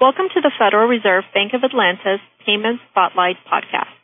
Welcome 0.00 0.26
to 0.34 0.42
the 0.42 0.50
Federal 0.58 0.90
Reserve 0.90 1.22
Bank 1.32 1.54
of 1.54 1.62
Atlanta's 1.62 2.18
Payment 2.44 2.82
Spotlight 2.90 3.38
podcast. 3.46 3.94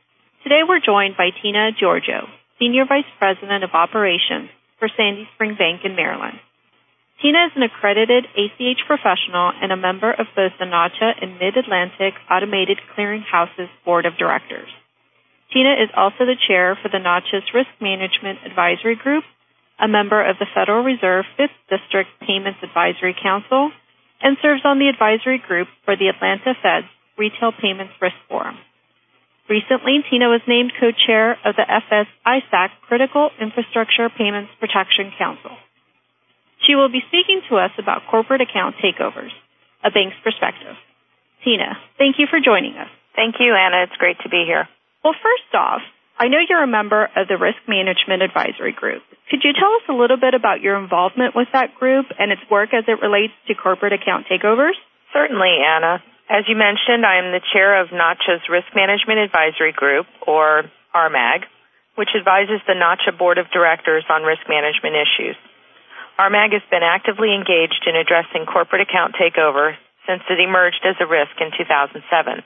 Today 0.46 0.62
we're 0.62 0.78
joined 0.78 1.18
by 1.18 1.34
Tina 1.42 1.74
Giorgio, 1.74 2.30
Senior 2.60 2.86
Vice 2.86 3.10
President 3.18 3.64
of 3.66 3.74
Operations 3.74 4.54
for 4.78 4.86
Sandy 4.86 5.26
Spring 5.34 5.58
Bank 5.58 5.82
in 5.82 5.96
Maryland. 5.96 6.38
Tina 7.20 7.50
is 7.50 7.58
an 7.58 7.66
accredited 7.66 8.22
ACH 8.38 8.86
professional 8.86 9.50
and 9.50 9.74
a 9.74 9.76
member 9.76 10.14
of 10.14 10.30
both 10.38 10.54
the 10.62 10.70
NACHA 10.70 11.26
and 11.26 11.42
Mid-Atlantic 11.42 12.14
Automated 12.30 12.78
Clearing 12.94 13.26
Houses 13.26 13.66
Board 13.84 14.06
of 14.06 14.14
Directors. 14.16 14.70
Tina 15.52 15.74
is 15.74 15.90
also 15.98 16.22
the 16.22 16.38
chair 16.38 16.78
for 16.80 16.88
the 16.88 17.02
NACHA's 17.02 17.50
Risk 17.52 17.74
Management 17.82 18.46
Advisory 18.46 18.94
Group, 18.94 19.24
a 19.82 19.88
member 19.88 20.22
of 20.22 20.38
the 20.38 20.46
Federal 20.54 20.84
Reserve 20.84 21.26
5th 21.34 21.58
District 21.66 22.08
Payments 22.22 22.62
Advisory 22.62 23.16
Council, 23.20 23.74
and 24.22 24.36
serves 24.42 24.62
on 24.64 24.78
the 24.78 24.88
advisory 24.88 25.38
group 25.38 25.68
for 25.84 25.96
the 25.96 26.08
Atlanta 26.08 26.54
Fed's 26.62 26.88
Retail 27.16 27.52
Payments 27.52 27.94
Risk 28.00 28.16
Forum. 28.28 28.56
Recently, 29.48 29.98
Tina 30.08 30.28
was 30.30 30.40
named 30.46 30.72
co-chair 30.78 31.32
of 31.44 31.56
the 31.56 31.66
FS 31.66 32.06
ISAC 32.24 32.70
Critical 32.86 33.30
Infrastructure 33.40 34.08
Payments 34.08 34.52
Protection 34.60 35.10
Council. 35.18 35.50
She 36.66 36.76
will 36.76 36.88
be 36.88 37.02
speaking 37.08 37.40
to 37.48 37.56
us 37.56 37.72
about 37.78 38.06
corporate 38.10 38.40
account 38.40 38.76
takeovers, 38.78 39.34
a 39.82 39.90
bank's 39.90 40.16
perspective. 40.22 40.76
Tina, 41.42 41.76
thank 41.98 42.16
you 42.18 42.26
for 42.28 42.38
joining 42.38 42.76
us. 42.76 42.88
Thank 43.16 43.36
you, 43.40 43.56
Anna. 43.56 43.84
It's 43.88 43.96
great 43.96 44.20
to 44.22 44.28
be 44.28 44.44
here. 44.46 44.68
Well, 45.02 45.16
first 45.18 45.50
off, 45.54 45.80
I 46.20 46.28
know 46.28 46.36
you're 46.44 46.62
a 46.62 46.68
member 46.68 47.08
of 47.16 47.32
the 47.32 47.40
Risk 47.40 47.64
Management 47.64 48.20
Advisory 48.20 48.76
Group. 48.76 49.00
Could 49.32 49.40
you 49.40 49.56
tell 49.56 49.72
us 49.72 49.88
a 49.88 49.96
little 49.96 50.20
bit 50.20 50.36
about 50.36 50.60
your 50.60 50.76
involvement 50.76 51.32
with 51.32 51.48
that 51.56 51.72
group 51.80 52.12
and 52.20 52.28
its 52.28 52.44
work 52.52 52.76
as 52.76 52.84
it 52.92 53.00
relates 53.00 53.32
to 53.48 53.56
corporate 53.56 53.96
account 53.96 54.28
takeovers? 54.28 54.76
Certainly, 55.16 55.64
Anna. 55.64 56.04
As 56.28 56.44
you 56.44 56.60
mentioned, 56.60 57.08
I 57.08 57.24
am 57.24 57.32
the 57.32 57.40
chair 57.40 57.80
of 57.80 57.88
NACHA's 57.88 58.44
Risk 58.52 58.68
Management 58.76 59.32
Advisory 59.32 59.72
Group, 59.72 60.04
or 60.28 60.68
RMAG, 60.92 61.48
which 61.96 62.12
advises 62.12 62.60
the 62.68 62.76
NACHA 62.76 63.16
Board 63.16 63.40
of 63.40 63.48
Directors 63.48 64.04
on 64.12 64.20
risk 64.20 64.44
management 64.44 65.00
issues. 65.00 65.40
RMAG 66.20 66.52
has 66.52 66.66
been 66.68 66.84
actively 66.84 67.32
engaged 67.32 67.88
in 67.88 67.96
addressing 67.96 68.44
corporate 68.44 68.84
account 68.84 69.16
takeover 69.16 69.72
since 70.04 70.20
it 70.28 70.36
emerged 70.36 70.84
as 70.84 71.00
a 71.00 71.08
risk 71.08 71.32
in 71.40 71.48
2007. 71.56 72.44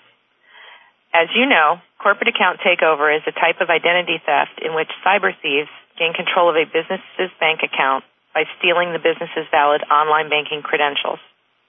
As 1.15 1.31
you 1.31 1.47
know, 1.47 1.79
corporate 2.03 2.35
account 2.35 2.59
takeover 2.59 3.15
is 3.15 3.23
a 3.23 3.39
type 3.39 3.63
of 3.63 3.71
identity 3.71 4.19
theft 4.19 4.59
in 4.59 4.75
which 4.75 4.91
cyber 5.07 5.31
thieves 5.31 5.71
gain 5.95 6.11
control 6.11 6.51
of 6.51 6.59
a 6.59 6.67
business's 6.67 7.31
bank 7.39 7.63
account 7.63 8.03
by 8.35 8.51
stealing 8.59 8.91
the 8.91 8.99
business's 8.99 9.47
valid 9.55 9.87
online 9.87 10.27
banking 10.27 10.67
credentials. 10.67 11.23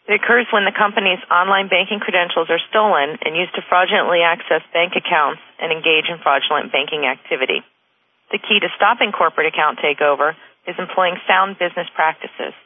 It 0.10 0.18
occurs 0.18 0.50
when 0.50 0.66
the 0.66 0.74
company's 0.74 1.22
online 1.30 1.70
banking 1.70 2.02
credentials 2.02 2.50
are 2.50 2.62
stolen 2.74 3.22
and 3.22 3.38
used 3.38 3.54
to 3.54 3.66
fraudulently 3.70 4.26
access 4.26 4.66
bank 4.74 4.98
accounts 4.98 5.42
and 5.62 5.70
engage 5.70 6.09
in 6.09 6.18
fraudulent 6.26 6.74
banking 6.74 7.06
activity. 7.06 7.62
The 8.34 8.42
key 8.42 8.58
to 8.58 8.74
stopping 8.78 9.14
corporate 9.14 9.54
account 9.54 9.78
takeover 9.78 10.34
is 10.66 10.78
employing 10.82 11.22
sound 11.30 11.62
business 11.62 11.90
practices. 11.94 12.58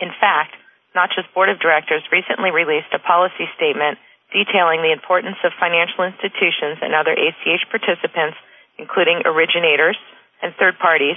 In 0.00 0.08
fact, 0.16 0.56
NACHA's 0.96 1.28
board 1.36 1.52
of 1.52 1.60
directors 1.60 2.08
recently 2.08 2.48
released 2.48 2.92
a 2.96 3.04
policy 3.04 3.48
statement 3.56 4.00
detailing 4.32 4.82
the 4.82 4.92
importance 4.92 5.38
of 5.44 5.52
financial 5.58 6.04
institutions 6.04 6.82
and 6.82 6.94
other 6.94 7.14
ACH 7.14 7.64
participants, 7.70 8.36
including 8.78 9.22
originators 9.24 9.96
and 10.42 10.54
third 10.58 10.78
parties, 10.78 11.16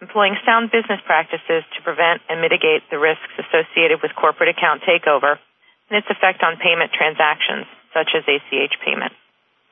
employing 0.00 0.36
sound 0.44 0.70
business 0.70 1.00
practices 1.06 1.62
to 1.74 1.84
prevent 1.84 2.22
and 2.28 2.40
mitigate 2.40 2.82
the 2.90 2.98
risks 2.98 3.32
associated 3.38 4.02
with 4.02 4.14
corporate 4.14 4.50
account 4.50 4.82
takeover 4.82 5.38
and 5.90 6.00
its 6.00 6.08
effect 6.10 6.42
on 6.42 6.56
payment 6.56 6.92
transactions, 6.92 7.66
such 7.92 8.10
as 8.16 8.24
ACH 8.26 8.74
payments. 8.84 9.16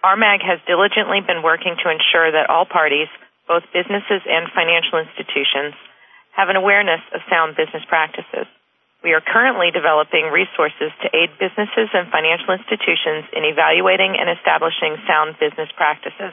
RMAG 0.05 0.43
has 0.43 0.59
diligently 0.67 1.23
been 1.23 1.43
working 1.43 1.79
to 1.79 1.91
ensure 1.91 2.33
that 2.33 2.51
all 2.51 2.67
parties 2.67 3.09
both 3.49 3.69
businesses 3.75 4.23
and 4.27 4.49
financial 4.55 4.99
institutions, 5.03 5.75
have 6.33 6.49
an 6.49 6.57
awareness 6.57 7.03
of 7.15 7.21
sound 7.29 7.57
business 7.57 7.83
practices. 7.89 8.49
We 9.03 9.19
are 9.19 9.21
currently 9.21 9.75
developing 9.75 10.31
resources 10.31 10.95
to 11.03 11.11
aid 11.11 11.35
businesses 11.35 11.91
and 11.91 12.07
financial 12.15 12.55
institutions 12.55 13.27
in 13.35 13.43
evaluating 13.43 14.15
and 14.15 14.31
establishing 14.31 14.95
sound 15.11 15.35
business 15.43 15.67
practices. 15.75 16.31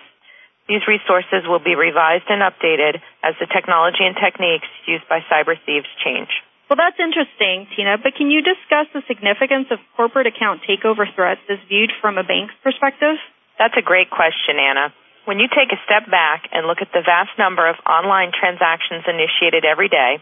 These 0.70 0.86
resources 0.86 1.50
will 1.50 1.60
be 1.66 1.74
revised 1.74 2.30
and 2.30 2.46
updated 2.46 3.02
as 3.26 3.34
the 3.42 3.50
technology 3.50 4.06
and 4.06 4.14
techniques 4.14 4.70
used 4.86 5.10
by 5.10 5.26
cyber 5.26 5.58
thieves 5.66 5.90
change. 6.06 6.30
Well, 6.70 6.78
that's 6.78 7.02
interesting, 7.02 7.66
Tina, 7.74 7.98
but 7.98 8.14
can 8.14 8.30
you 8.30 8.46
discuss 8.46 8.86
the 8.94 9.02
significance 9.10 9.74
of 9.74 9.82
corporate 9.98 10.30
account 10.30 10.62
takeover 10.62 11.10
threats 11.10 11.42
as 11.50 11.58
viewed 11.66 11.90
from 11.98 12.22
a 12.22 12.24
bank's 12.24 12.54
perspective? 12.62 13.18
That's 13.58 13.74
a 13.74 13.82
great 13.82 14.14
question, 14.14 14.62
Anna. 14.62 14.94
When 15.26 15.42
you 15.42 15.50
take 15.50 15.74
a 15.74 15.82
step 15.90 16.06
back 16.06 16.46
and 16.54 16.70
look 16.70 16.86
at 16.86 16.94
the 16.94 17.02
vast 17.02 17.34
number 17.42 17.66
of 17.66 17.82
online 17.90 18.30
transactions 18.30 19.10
initiated 19.10 19.66
every 19.66 19.90
day, 19.90 20.22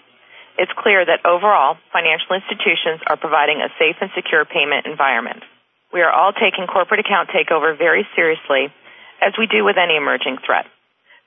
it's 0.57 0.73
clear 0.73 1.05
that 1.05 1.21
overall, 1.21 1.77
financial 1.93 2.33
institutions 2.33 3.05
are 3.05 3.15
providing 3.15 3.61
a 3.61 3.69
safe 3.77 3.95
and 4.01 4.09
secure 4.17 4.43
payment 4.43 4.89
environment. 4.89 5.45
We 5.93 6.01
are 6.01 6.11
all 6.11 6.33
taking 6.33 6.65
corporate 6.65 6.99
account 6.99 7.29
takeover 7.29 7.77
very 7.77 8.05
seriously, 8.17 8.73
as 9.21 9.37
we 9.37 9.45
do 9.45 9.63
with 9.63 9.77
any 9.77 9.95
emerging 9.95 10.41
threat. 10.45 10.65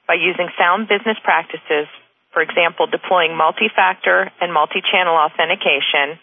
By 0.07 0.19
using 0.19 0.51
sound 0.59 0.91
business 0.91 1.17
practices, 1.23 1.87
for 2.35 2.43
example, 2.43 2.87
deploying 2.87 3.39
multi-factor 3.39 4.31
and 4.43 4.53
multi-channel 4.53 5.15
authentication, 5.15 6.19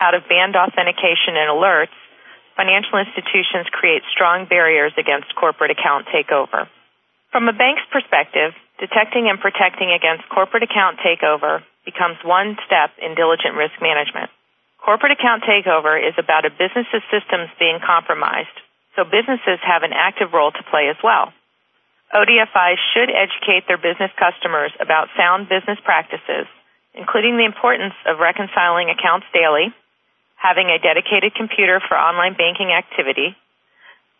out-of-band 0.00 0.56
authentication 0.56 1.40
and 1.40 1.48
alerts, 1.48 1.96
financial 2.56 3.00
institutions 3.00 3.72
create 3.72 4.04
strong 4.12 4.44
barriers 4.44 4.92
against 5.00 5.34
corporate 5.34 5.72
account 5.72 6.06
takeover. 6.12 6.68
From 7.32 7.48
a 7.48 7.56
bank's 7.56 7.84
perspective, 7.90 8.52
detecting 8.78 9.28
and 9.28 9.40
protecting 9.40 9.90
against 9.90 10.28
corporate 10.28 10.62
account 10.62 11.00
takeover 11.00 11.64
becomes 11.84 12.16
one 12.24 12.56
step 12.66 12.90
in 13.00 13.14
diligent 13.14 13.54
risk 13.54 13.76
management. 13.80 14.30
Corporate 14.80 15.12
account 15.16 15.44
takeover 15.44 15.96
is 15.96 16.12
about 16.18 16.44
a 16.44 16.52
business's 16.52 17.04
systems 17.08 17.48
being 17.58 17.80
compromised, 17.80 18.52
so 18.96 19.04
businesses 19.04 19.60
have 19.64 19.82
an 19.82 19.96
active 19.96 20.32
role 20.32 20.52
to 20.52 20.62
play 20.68 20.88
as 20.92 20.96
well. 21.02 21.32
ODFI 22.12 22.76
should 22.92 23.08
educate 23.08 23.66
their 23.66 23.80
business 23.80 24.12
customers 24.20 24.72
about 24.78 25.08
sound 25.16 25.48
business 25.48 25.80
practices, 25.82 26.46
including 26.92 27.36
the 27.36 27.48
importance 27.48 27.94
of 28.06 28.20
reconciling 28.20 28.90
accounts 28.90 29.26
daily, 29.32 29.72
having 30.36 30.68
a 30.68 30.78
dedicated 30.78 31.34
computer 31.34 31.80
for 31.80 31.96
online 31.96 32.36
banking 32.36 32.70
activity, 32.70 33.34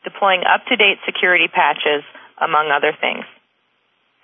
deploying 0.02 0.42
up-to-date 0.48 0.98
security 1.04 1.46
patches, 1.46 2.02
among 2.40 2.72
other 2.72 2.96
things. 2.98 3.24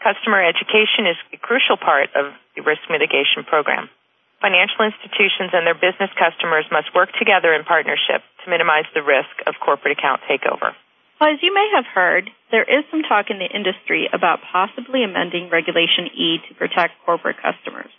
Customer 0.01 0.41
education 0.41 1.05
is 1.05 1.21
a 1.33 1.37
crucial 1.37 1.77
part 1.77 2.09
of 2.17 2.33
the 2.57 2.65
risk 2.65 2.81
mitigation 2.89 3.45
program. 3.45 3.93
Financial 4.41 4.89
institutions 4.89 5.53
and 5.53 5.69
their 5.69 5.77
business 5.77 6.09
customers 6.17 6.65
must 6.73 6.89
work 6.97 7.13
together 7.21 7.53
in 7.53 7.69
partnership 7.69 8.25
to 8.41 8.51
minimize 8.51 8.89
the 8.97 9.05
risk 9.05 9.33
of 9.45 9.61
corporate 9.61 9.99
account 10.01 10.25
takeover. 10.25 10.73
Well, 11.21 11.29
as 11.29 11.45
you 11.45 11.53
may 11.53 11.69
have 11.77 11.85
heard, 11.85 12.33
there 12.51 12.65
is 12.65 12.89
some 12.91 13.05
talk 13.05 13.29
in 13.29 13.37
the 13.37 13.53
industry 13.53 14.09
about 14.09 14.41
possibly 14.41 15.05
amending 15.05 15.53
Regulation 15.53 16.09
E 16.17 16.41
to 16.49 16.55
protect 16.57 16.97
corporate 17.05 17.37
customers. 17.37 17.93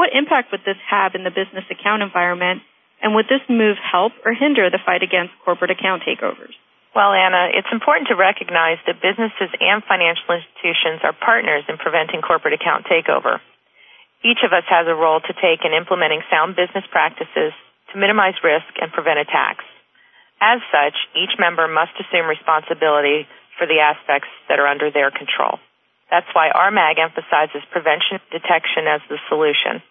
What 0.00 0.16
impact 0.16 0.52
would 0.52 0.64
this 0.64 0.80
have 0.88 1.14
in 1.14 1.24
the 1.24 1.30
business 1.30 1.68
account 1.68 2.00
environment, 2.00 2.64
and 3.04 3.14
would 3.14 3.28
this 3.28 3.44
move 3.52 3.76
help 3.76 4.12
or 4.24 4.32
hinder 4.32 4.72
the 4.72 4.80
fight 4.80 5.04
against 5.04 5.36
corporate 5.44 5.70
account 5.70 6.02
takeovers? 6.08 6.56
Well, 6.96 7.12
Anna, 7.12 7.52
it's 7.52 7.68
important 7.68 8.08
to 8.08 8.16
recognize 8.16 8.80
that 8.88 9.04
businesses 9.04 9.52
and 9.60 9.84
financial 9.84 10.32
institutions 10.32 11.04
are 11.04 11.12
partners 11.12 11.68
in 11.68 11.76
preventing 11.76 12.24
corporate 12.24 12.56
account 12.56 12.88
takeover. 12.88 13.36
Each 14.24 14.40
of 14.40 14.56
us 14.56 14.64
has 14.72 14.88
a 14.88 14.96
role 14.96 15.20
to 15.20 15.32
take 15.36 15.60
in 15.60 15.76
implementing 15.76 16.24
sound 16.32 16.56
business 16.56 16.88
practices 16.88 17.52
to 17.92 18.00
minimize 18.00 18.40
risk 18.40 18.72
and 18.80 18.88
prevent 18.96 19.20
attacks. 19.20 19.68
As 20.40 20.64
such, 20.72 20.96
each 21.12 21.36
member 21.36 21.68
must 21.68 21.92
assume 22.00 22.32
responsibility 22.32 23.28
for 23.60 23.68
the 23.68 23.84
aspects 23.84 24.32
that 24.48 24.56
are 24.56 24.66
under 24.66 24.88
their 24.88 25.12
control. 25.12 25.60
That's 26.08 26.32
why 26.32 26.48
RMAG 26.48 26.96
emphasizes 26.96 27.60
prevention 27.76 28.24
detection 28.32 28.88
as 28.88 29.04
the 29.12 29.20
solution. 29.28 29.84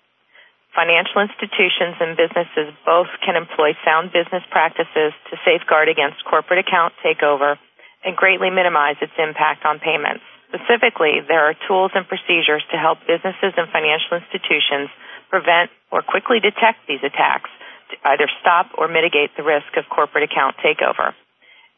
Financial 0.76 1.24
institutions 1.24 1.96
and 2.04 2.20
businesses 2.20 2.76
both 2.84 3.08
can 3.24 3.40
employ 3.40 3.80
sound 3.88 4.12
business 4.12 4.44
practices 4.52 5.16
to 5.32 5.40
safeguard 5.48 5.88
against 5.88 6.20
corporate 6.28 6.60
account 6.60 6.92
takeover 7.00 7.56
and 8.04 8.12
greatly 8.12 8.52
minimize 8.52 9.00
its 9.00 9.16
impact 9.16 9.64
on 9.64 9.80
payments. 9.80 10.28
Specifically, 10.52 11.24
there 11.24 11.48
are 11.48 11.56
tools 11.68 11.96
and 11.96 12.04
procedures 12.04 12.62
to 12.76 12.78
help 12.78 13.00
businesses 13.08 13.56
and 13.56 13.72
financial 13.72 14.20
institutions 14.20 14.92
prevent 15.32 15.72
or 15.96 16.04
quickly 16.04 16.44
detect 16.44 16.84
these 16.92 17.02
attacks 17.08 17.50
to 17.92 17.96
either 18.12 18.28
stop 18.44 18.68
or 18.78 18.92
mitigate 18.92 19.32
the 19.40 19.48
risk 19.48 19.80
of 19.80 19.88
corporate 19.88 20.28
account 20.28 20.60
takeover. 20.60 21.16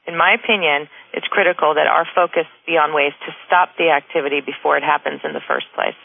In 0.10 0.18
my 0.18 0.34
opinion, 0.34 0.90
it's 1.14 1.28
critical 1.28 1.76
that 1.76 1.86
our 1.86 2.08
focus 2.16 2.50
be 2.66 2.82
on 2.82 2.98
ways 2.98 3.14
to 3.28 3.36
stop 3.46 3.78
the 3.78 3.94
activity 3.94 4.42
before 4.42 4.78
it 4.78 4.84
happens 4.84 5.22
in 5.24 5.34
the 5.34 5.44
first 5.46 5.68
place. 5.76 5.98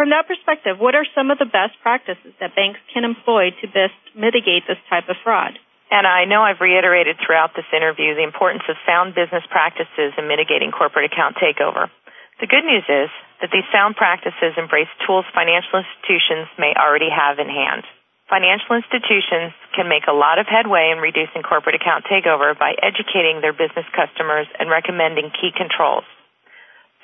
From 0.00 0.16
that 0.16 0.24
perspective, 0.24 0.80
what 0.80 0.96
are 0.96 1.04
some 1.12 1.28
of 1.28 1.36
the 1.36 1.44
best 1.44 1.76
practices 1.84 2.32
that 2.40 2.56
banks 2.56 2.80
can 2.88 3.04
employ 3.04 3.52
to 3.60 3.68
best 3.68 4.00
mitigate 4.16 4.64
this 4.64 4.80
type 4.88 5.12
of 5.12 5.20
fraud? 5.20 5.60
And 5.92 6.08
I 6.08 6.24
know 6.24 6.40
I've 6.40 6.64
reiterated 6.64 7.20
throughout 7.20 7.52
this 7.52 7.68
interview 7.68 8.16
the 8.16 8.24
importance 8.24 8.64
of 8.64 8.80
sound 8.88 9.12
business 9.12 9.44
practices 9.52 10.16
in 10.16 10.24
mitigating 10.24 10.72
corporate 10.72 11.12
account 11.12 11.36
takeover. 11.36 11.92
The 12.40 12.48
good 12.48 12.64
news 12.64 12.88
is 12.88 13.12
that 13.44 13.52
these 13.52 13.68
sound 13.68 14.00
practices 14.00 14.56
embrace 14.56 14.88
tools 15.04 15.28
financial 15.36 15.84
institutions 15.84 16.48
may 16.56 16.72
already 16.72 17.12
have 17.12 17.36
in 17.36 17.52
hand. 17.52 17.84
Financial 18.32 18.80
institutions 18.80 19.52
can 19.76 19.84
make 19.84 20.08
a 20.08 20.16
lot 20.16 20.40
of 20.40 20.48
headway 20.48 20.96
in 20.96 21.04
reducing 21.04 21.44
corporate 21.44 21.76
account 21.76 22.08
takeover 22.08 22.56
by 22.56 22.72
educating 22.80 23.44
their 23.44 23.52
business 23.52 23.84
customers 23.92 24.48
and 24.56 24.72
recommending 24.72 25.28
key 25.28 25.52
controls. 25.52 26.08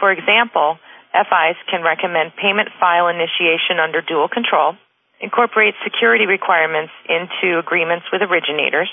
For 0.01 0.13
example, 0.13 0.81
FIs 1.17 1.57
can 1.71 1.83
recommend 1.83 2.37
payment 2.37 2.69
file 2.79 3.09
initiation 3.09 3.81
under 3.81 4.05
dual 4.05 4.29
control, 4.29 4.77
incorporate 5.21 5.75
security 5.83 6.27
requirements 6.27 6.93
into 7.09 7.59
agreements 7.59 8.07
with 8.13 8.21
originators, 8.21 8.93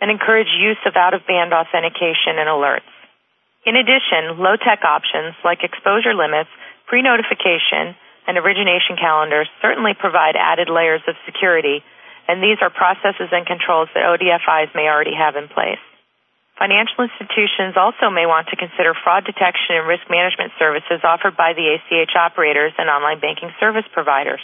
and 0.00 0.10
encourage 0.10 0.50
use 0.54 0.78
of 0.86 0.94
out-of-band 0.96 1.52
authentication 1.52 2.38
and 2.38 2.46
alerts. 2.46 2.86
In 3.66 3.76
addition, 3.76 4.38
low-tech 4.38 4.84
options 4.84 5.34
like 5.44 5.64
exposure 5.64 6.14
limits, 6.14 6.50
pre-notification, 6.86 7.96
and 8.26 8.38
origination 8.38 8.96
calendars 8.96 9.48
certainly 9.60 9.92
provide 9.98 10.36
added 10.36 10.68
layers 10.68 11.02
of 11.08 11.16
security, 11.26 11.82
and 12.28 12.42
these 12.42 12.58
are 12.60 12.70
processes 12.70 13.28
and 13.32 13.46
controls 13.46 13.88
that 13.94 14.04
ODFIs 14.04 14.74
may 14.74 14.88
already 14.88 15.14
have 15.16 15.36
in 15.36 15.48
place. 15.48 15.80
Financial 16.54 17.02
institutions 17.02 17.74
also 17.74 18.14
may 18.14 18.30
want 18.30 18.46
to 18.46 18.56
consider 18.56 18.94
fraud 18.94 19.26
detection 19.26 19.74
and 19.74 19.90
risk 19.90 20.06
management 20.06 20.54
services 20.54 21.02
offered 21.02 21.34
by 21.34 21.50
the 21.50 21.66
ACH 21.74 22.14
operators 22.14 22.70
and 22.78 22.86
online 22.86 23.18
banking 23.18 23.50
service 23.58 23.86
providers. 23.90 24.40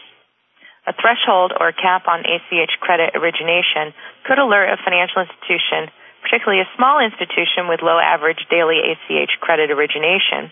A 0.90 0.92
threshold 0.96 1.54
or 1.54 1.70
cap 1.70 2.08
on 2.10 2.26
ACH 2.26 2.74
credit 2.82 3.14
origination 3.14 3.94
could 4.26 4.42
alert 4.42 4.74
a 4.74 4.82
financial 4.82 5.22
institution, 5.22 5.86
particularly 6.26 6.66
a 6.66 6.74
small 6.74 6.98
institution 6.98 7.70
with 7.70 7.78
low 7.78 8.02
average 8.02 8.42
daily 8.50 8.82
ACH 8.82 9.38
credit 9.38 9.70
origination, 9.70 10.50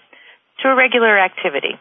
to 0.63 0.71
irregular 0.71 1.19
activity. 1.19 1.75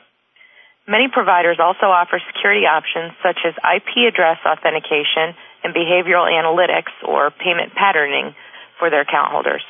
Many 0.88 1.12
providers 1.12 1.60
also 1.60 1.92
offer 1.92 2.18
security 2.34 2.66
options 2.66 3.14
such 3.22 3.38
as 3.46 3.54
IP 3.62 4.10
address 4.10 4.40
authentication 4.42 5.38
and 5.62 5.76
behavioral 5.76 6.26
analytics 6.26 6.96
or 7.04 7.30
payment 7.30 7.76
patterning 7.76 8.34
for 8.80 8.90
their 8.90 9.02
account 9.02 9.32
holders. 9.32 9.64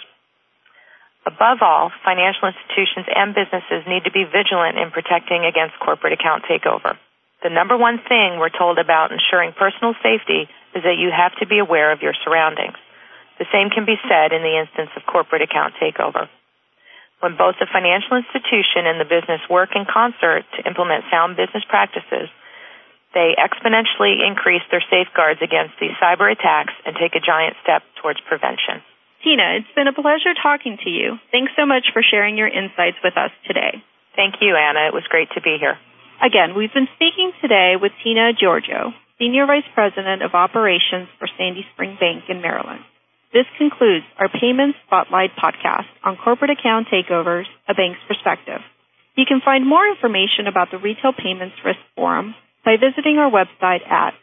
Above 1.28 1.60
all, 1.60 1.92
financial 2.08 2.48
institutions 2.48 3.04
and 3.12 3.36
businesses 3.36 3.84
need 3.84 4.08
to 4.08 4.16
be 4.16 4.24
vigilant 4.24 4.80
in 4.80 4.96
protecting 4.96 5.44
against 5.44 5.76
corporate 5.84 6.16
account 6.16 6.48
takeover. 6.48 6.96
The 7.44 7.52
number 7.52 7.76
one 7.76 8.00
thing 8.00 8.40
we're 8.40 8.54
told 8.54 8.80
about 8.80 9.12
ensuring 9.12 9.52
personal 9.52 9.94
safety 10.02 10.48
is 10.74 10.82
that 10.88 10.98
you 10.98 11.12
have 11.12 11.36
to 11.44 11.46
be 11.46 11.60
aware 11.60 11.92
of 11.92 12.02
your 12.02 12.16
surroundings. 12.24 12.80
The 13.40 13.50
same 13.52 13.70
can 13.70 13.86
be 13.86 14.00
said 14.08 14.32
in 14.32 14.42
the 14.42 14.56
instance 14.58 14.90
of 14.96 15.06
corporate 15.06 15.44
account 15.44 15.76
takeover. 15.78 16.32
When 17.20 17.36
both 17.36 17.60
the 17.60 17.68
financial 17.70 18.18
institution 18.18 18.86
and 18.86 18.98
the 19.02 19.10
business 19.10 19.42
work 19.50 19.76
in 19.76 19.86
concert 19.86 20.46
to 20.56 20.66
implement 20.66 21.12
sound 21.12 21.36
business 21.36 21.66
practices, 21.68 22.30
they 23.14 23.36
exponentially 23.38 24.22
increase 24.26 24.64
their 24.70 24.84
safeguards 24.90 25.42
against 25.42 25.76
these 25.82 25.94
cyber 26.02 26.32
attacks 26.32 26.74
and 26.86 26.96
take 26.96 27.16
a 27.16 27.24
giant 27.24 27.58
step 27.64 27.84
towards 28.02 28.22
prevention. 28.22 28.82
Tina, 29.24 29.58
it's 29.58 29.74
been 29.76 29.88
a 29.88 29.94
pleasure 29.94 30.34
talking 30.42 30.78
to 30.84 30.90
you. 30.90 31.18
Thanks 31.32 31.52
so 31.58 31.66
much 31.66 31.88
for 31.94 32.02
sharing 32.02 32.38
your 32.38 32.48
insights 32.48 32.98
with 33.04 33.18
us 33.18 33.32
today. 33.48 33.84
Thank 34.16 34.36
you, 34.42 34.56
Anna. 34.56 34.88
It 34.88 34.94
was 34.94 35.04
great 35.10 35.30
to 35.36 35.42
be 35.42 35.58
here. 35.60 35.78
Again, 36.22 36.56
we've 36.56 36.74
been 36.74 36.88
speaking 36.96 37.32
today 37.42 37.76
with 37.80 37.92
Tina 38.04 38.34
Giorgio, 38.34 38.94
Senior 39.20 39.46
Vice 39.46 39.68
President 39.74 40.22
of 40.22 40.34
Operations 40.34 41.08
for 41.18 41.28
Sandy 41.38 41.66
Spring 41.74 41.98
Bank 42.00 42.24
in 42.30 42.42
Maryland. 42.42 42.82
This 43.34 43.46
concludes 43.58 44.06
our 44.18 44.30
Payments 44.30 44.78
Spotlight 44.86 45.32
podcast 45.36 45.88
on 46.04 46.16
corporate 46.18 46.52
account 46.52 46.88
takeovers, 46.88 47.46
a 47.68 47.74
bank's 47.74 48.00
perspective. 48.08 48.62
You 49.16 49.26
can 49.28 49.42
find 49.44 49.68
more 49.68 49.86
information 49.88 50.48
about 50.48 50.72
the 50.72 50.78
Retail 50.78 51.12
Payments 51.14 51.56
Risk 51.66 51.80
Forum 51.96 52.36
by 52.64 52.78
visiting 52.78 53.18
our 53.18 53.30
website 53.30 53.86
at 53.90 54.14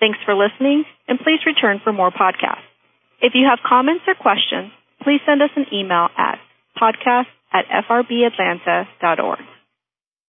Thanks 0.03 0.19
for 0.25 0.35
listening, 0.35 0.83
and 1.07 1.17
please 1.17 1.39
return 1.45 1.79
for 1.81 1.93
more 1.93 2.11
podcasts. 2.11 2.67
If 3.21 3.31
you 3.35 3.47
have 3.49 3.59
comments 3.65 4.03
or 4.05 4.15
questions, 4.15 4.73
please 5.01 5.21
send 5.25 5.41
us 5.41 5.49
an 5.55 5.65
email 5.71 6.09
at 6.17 6.39
podcast 6.75 7.31
at 7.53 7.63
frbatlanta.org. 7.87 9.39